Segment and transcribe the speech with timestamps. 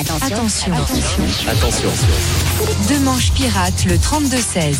[0.00, 0.72] Attention.
[1.48, 1.88] Attention.
[2.88, 4.76] Demanche pirate le 32-16.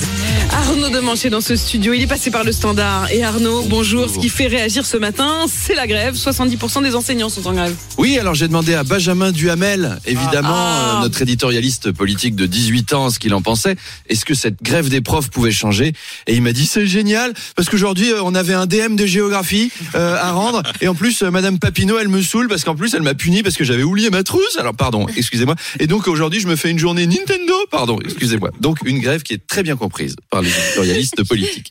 [0.53, 1.93] Arnaud Demanche est dans ce studio.
[1.93, 3.11] Il est passé par le standard.
[3.13, 4.09] Et Arnaud, bonjour.
[4.09, 6.15] Ce qui fait réagir ce matin, c'est la grève.
[6.15, 7.75] 70% des enseignants sont en grève.
[7.99, 10.97] Oui, alors j'ai demandé à Benjamin Duhamel, évidemment, Ah.
[10.99, 13.77] euh, notre éditorialiste politique de 18 ans, ce qu'il en pensait.
[14.09, 15.93] Est-ce que cette grève des profs pouvait changer?
[16.27, 19.71] Et il m'a dit c'est génial parce qu'aujourd'hui euh, on avait un DM de géographie
[19.95, 22.95] euh, à rendre et en plus euh, Madame Papineau elle me saoule parce qu'en plus
[22.95, 24.57] elle m'a puni parce que j'avais oublié ma trousse.
[24.59, 25.55] Alors pardon, excusez-moi.
[25.79, 27.55] Et donc aujourd'hui je me fais une journée Nintendo.
[27.71, 28.51] Pardon, excusez-moi.
[28.61, 31.71] Donc une grève qui est très bien comprise par les éditorialistes politiques.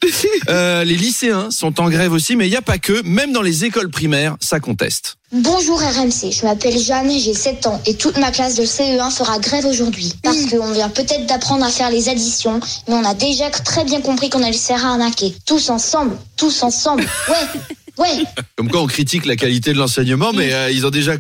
[0.50, 3.02] Euh, les lycéens sont en grève aussi, mais il n'y a pas que.
[3.04, 5.18] Même dans les écoles primaires, ça conteste.
[5.34, 9.40] Bonjour RMC, je m'appelle Jeanne, j'ai 7 ans et toute ma classe de CE1 fera
[9.40, 10.14] grève aujourd'hui.
[10.24, 12.60] Parce qu'on vient peut-être d'apprendre à faire les additions,
[12.90, 15.34] mais on a déjà très bien compris qu'on allait se faire arnaquer.
[15.46, 17.62] Tous ensemble, tous ensemble, ouais,
[17.98, 18.24] ouais.
[18.58, 21.14] Comme quoi on critique la qualité de l'enseignement, mais euh, ils ont déjà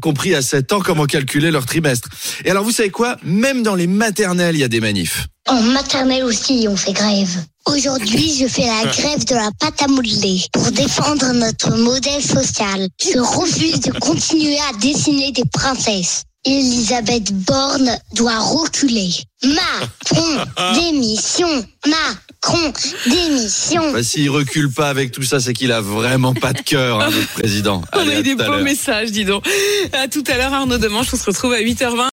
[0.00, 2.08] compris à 7 ans comment calculer leur trimestre.
[2.44, 3.16] Et alors vous savez quoi?
[3.22, 5.26] Même dans les maternelles, il y a des manifs.
[5.48, 7.30] En maternelle aussi, on fait grève.
[7.66, 12.88] Aujourd'hui, je fais la grève de la pâte à modeler pour défendre notre modèle social.
[13.00, 16.22] Je refuse de continuer à dessiner des princesses.
[16.46, 19.10] Elisabeth Borne doit reculer.
[19.44, 20.44] Macron,
[20.74, 21.48] démission.
[21.86, 22.72] Macron,
[23.06, 23.92] démission.
[23.92, 27.10] Bah, S'il recule pas avec tout ça, c'est qu'il a vraiment pas de cœur, hein,
[27.14, 27.82] notre président.
[27.92, 29.44] On a eu des beaux messages, dis donc.
[29.92, 31.08] À tout à l'heure, Arnaud Demanche.
[31.12, 31.96] On se retrouve à 8h20.